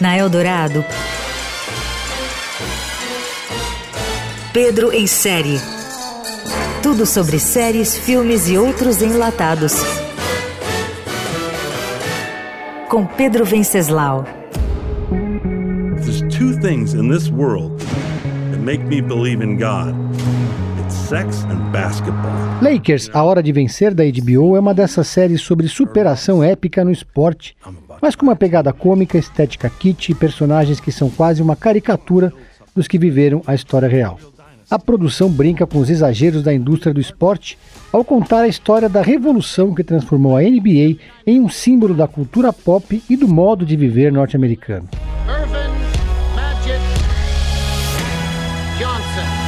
Na 0.00 0.16
Eldorado, 0.16 0.84
Pedro 4.52 4.92
em 4.92 5.06
série. 5.06 5.60
Tudo 6.82 7.04
sobre 7.04 7.38
séries, 7.38 7.96
filmes 7.96 8.48
e 8.48 8.56
outros 8.56 9.02
enlatados. 9.02 9.74
Com 12.88 13.04
Pedro 13.06 13.44
Venceslau. 13.44 14.24
There's 16.02 16.22
two 16.34 16.58
things 16.60 16.94
in 16.94 17.08
this 17.08 17.28
world 17.28 17.78
that 18.50 18.60
make 18.60 18.84
me 18.84 19.00
believe 19.00 19.42
in 19.42 19.58
God. 19.58 19.94
It's 21.06 21.10
sex 21.10 21.44
and 21.44 21.70
basketball. 21.70 22.32
Lakers, 22.60 23.08
A 23.12 23.22
Hora 23.22 23.40
de 23.40 23.52
Vencer 23.52 23.94
da 23.94 24.02
HBO 24.02 24.56
é 24.56 24.60
uma 24.60 24.74
dessas 24.74 25.06
séries 25.06 25.40
sobre 25.40 25.68
superação 25.68 26.42
épica 26.42 26.84
no 26.84 26.90
esporte, 26.90 27.56
mas 28.02 28.16
com 28.16 28.26
uma 28.26 28.34
pegada 28.34 28.72
cômica, 28.72 29.16
estética 29.16 29.70
kit 29.70 30.10
e 30.10 30.14
personagens 30.16 30.80
que 30.80 30.90
são 30.90 31.08
quase 31.08 31.40
uma 31.40 31.54
caricatura 31.54 32.32
dos 32.74 32.88
que 32.88 32.98
viveram 32.98 33.40
a 33.46 33.54
história 33.54 33.88
real. 33.88 34.18
A 34.68 34.80
produção 34.80 35.30
brinca 35.30 35.64
com 35.64 35.78
os 35.78 35.90
exageros 35.90 36.42
da 36.42 36.52
indústria 36.52 36.92
do 36.92 37.00
esporte 37.00 37.56
ao 37.92 38.04
contar 38.04 38.40
a 38.40 38.48
história 38.48 38.88
da 38.88 39.00
revolução 39.00 39.72
que 39.76 39.84
transformou 39.84 40.36
a 40.36 40.40
NBA 40.40 40.96
em 41.24 41.40
um 41.40 41.48
símbolo 41.48 41.94
da 41.94 42.08
cultura 42.08 42.52
pop 42.52 43.00
e 43.08 43.16
do 43.16 43.28
modo 43.28 43.64
de 43.64 43.76
viver 43.76 44.10
norte-americano. 44.10 44.88
Irvin 45.28 45.70
Magic 46.34 46.80
Johnson. 48.80 49.45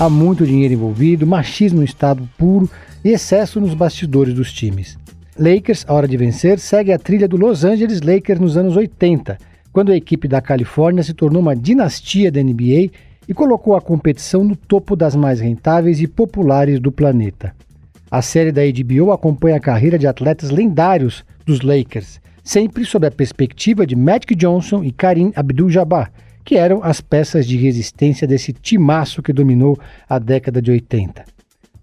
Há 0.00 0.08
muito 0.08 0.46
dinheiro 0.46 0.74
envolvido, 0.74 1.26
machismo 1.26 1.82
em 1.82 1.84
estado 1.84 2.22
puro 2.38 2.70
e 3.04 3.08
excesso 3.08 3.60
nos 3.60 3.74
bastidores 3.74 4.32
dos 4.32 4.52
times. 4.52 4.96
Lakers, 5.36 5.84
a 5.88 5.92
hora 5.92 6.06
de 6.06 6.16
vencer, 6.16 6.60
segue 6.60 6.92
a 6.92 6.98
trilha 7.00 7.26
do 7.26 7.36
Los 7.36 7.64
Angeles 7.64 8.00
Lakers 8.00 8.38
nos 8.38 8.56
anos 8.56 8.76
80, 8.76 9.36
quando 9.72 9.90
a 9.90 9.96
equipe 9.96 10.28
da 10.28 10.40
Califórnia 10.40 11.02
se 11.02 11.12
tornou 11.12 11.42
uma 11.42 11.56
dinastia 11.56 12.30
da 12.30 12.40
NBA 12.40 12.90
e 13.28 13.34
colocou 13.34 13.74
a 13.74 13.80
competição 13.80 14.44
no 14.44 14.54
topo 14.54 14.94
das 14.94 15.16
mais 15.16 15.40
rentáveis 15.40 16.00
e 16.00 16.06
populares 16.06 16.78
do 16.78 16.92
planeta. 16.92 17.52
A 18.08 18.22
série 18.22 18.52
da 18.52 18.62
HBO 18.62 19.10
acompanha 19.10 19.56
a 19.56 19.60
carreira 19.60 19.98
de 19.98 20.06
atletas 20.06 20.50
lendários 20.50 21.24
dos 21.44 21.60
Lakers, 21.60 22.20
sempre 22.44 22.84
sob 22.84 23.04
a 23.04 23.10
perspectiva 23.10 23.84
de 23.84 23.96
Magic 23.96 24.32
Johnson 24.36 24.84
e 24.84 24.92
Karim 24.92 25.32
Abdul-Jabbar, 25.34 26.12
que 26.48 26.56
eram 26.56 26.80
as 26.82 27.02
peças 27.02 27.46
de 27.46 27.58
resistência 27.58 28.26
desse 28.26 28.54
timaço 28.54 29.22
que 29.22 29.34
dominou 29.34 29.78
a 30.08 30.18
década 30.18 30.62
de 30.62 30.70
80. 30.70 31.22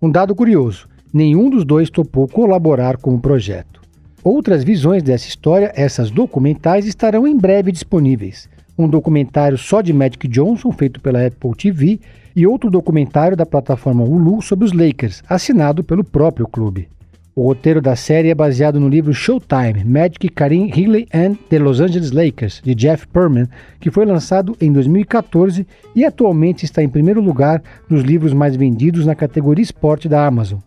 Um 0.00 0.10
dado 0.10 0.34
curioso: 0.34 0.88
nenhum 1.12 1.50
dos 1.50 1.66
dois 1.66 1.90
topou 1.90 2.26
colaborar 2.26 2.96
com 2.96 3.14
o 3.14 3.20
projeto. 3.20 3.82
Outras 4.24 4.64
visões 4.64 5.02
dessa 5.02 5.28
história, 5.28 5.70
essas 5.76 6.10
documentais, 6.10 6.86
estarão 6.86 7.28
em 7.28 7.36
breve 7.36 7.70
disponíveis 7.70 8.48
um 8.78 8.88
documentário 8.88 9.58
só 9.58 9.82
de 9.82 9.92
Magic 9.92 10.26
Johnson, 10.28 10.72
feito 10.72 10.98
pela 10.98 11.26
Apple 11.26 11.54
TV, 11.54 12.00
e 12.34 12.46
outro 12.46 12.70
documentário 12.70 13.36
da 13.36 13.44
plataforma 13.44 14.02
Hulu 14.02 14.40
sobre 14.40 14.64
os 14.64 14.72
Lakers, 14.72 15.22
assinado 15.28 15.84
pelo 15.84 16.02
próprio 16.02 16.48
clube. 16.48 16.88
O 17.36 17.42
roteiro 17.42 17.80
da 17.82 17.96
série 17.96 18.30
é 18.30 18.34
baseado 18.34 18.78
no 18.78 18.88
livro 18.88 19.12
Showtime, 19.12 19.82
Magic, 19.84 20.28
Karim 20.28 20.70
Healy 20.70 21.08
and 21.12 21.34
the 21.48 21.58
Los 21.58 21.80
Angeles 21.80 22.12
Lakers, 22.12 22.62
de 22.62 22.76
Jeff 22.76 23.08
Perman, 23.08 23.48
que 23.80 23.90
foi 23.90 24.06
lançado 24.06 24.56
em 24.60 24.72
2014 24.72 25.66
e 25.96 26.04
atualmente 26.04 26.64
está 26.64 26.80
em 26.80 26.88
primeiro 26.88 27.20
lugar 27.20 27.60
nos 27.90 28.04
livros 28.04 28.32
mais 28.32 28.54
vendidos 28.54 29.04
na 29.04 29.16
categoria 29.16 29.64
esporte 29.64 30.08
da 30.08 30.24
Amazon. 30.24 30.60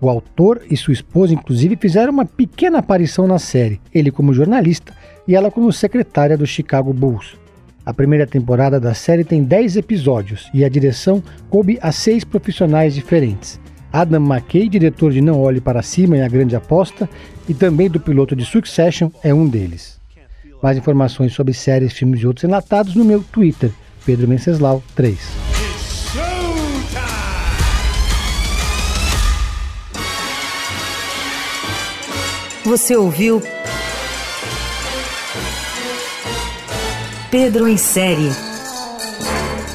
O 0.00 0.08
autor 0.08 0.62
e 0.70 0.76
sua 0.76 0.92
esposa, 0.94 1.34
inclusive, 1.34 1.76
fizeram 1.80 2.12
uma 2.12 2.24
pequena 2.24 2.78
aparição 2.78 3.26
na 3.26 3.40
série, 3.40 3.80
ele 3.92 4.12
como 4.12 4.32
jornalista 4.32 4.92
e 5.26 5.34
ela 5.34 5.50
como 5.50 5.72
secretária 5.72 6.38
do 6.38 6.46
Chicago 6.46 6.92
Bulls. 6.92 7.36
A 7.84 7.92
primeira 7.92 8.26
temporada 8.26 8.78
da 8.78 8.94
série 8.94 9.24
tem 9.24 9.42
10 9.42 9.78
episódios 9.78 10.48
e 10.54 10.64
a 10.64 10.68
direção 10.68 11.20
coube 11.50 11.76
a 11.82 11.90
seis 11.90 12.22
profissionais 12.22 12.94
diferentes. 12.94 13.63
Adam 13.94 14.20
McKay, 14.20 14.68
diretor 14.68 15.12
de 15.12 15.20
Não 15.20 15.40
Olhe 15.40 15.60
Para 15.60 15.80
Cima 15.80 16.16
e 16.16 16.20
A 16.20 16.26
Grande 16.26 16.56
Aposta, 16.56 17.08
e 17.48 17.54
também 17.54 17.88
do 17.88 18.00
piloto 18.00 18.34
de 18.34 18.44
Succession, 18.44 19.08
é 19.22 19.32
um 19.32 19.46
deles. 19.46 20.00
Mais 20.60 20.76
informações 20.76 21.32
sobre 21.32 21.54
séries, 21.54 21.92
filmes 21.92 22.20
e 22.20 22.26
outros 22.26 22.42
enlatados 22.42 22.96
no 22.96 23.04
meu 23.04 23.22
Twitter, 23.22 23.70
Pedro 24.04 24.26
Venceslau 24.26 24.82
3. 24.96 25.16
Você 32.64 32.96
ouviu 32.96 33.40
Pedro 37.30 37.68
em 37.68 37.76
série. 37.76 38.53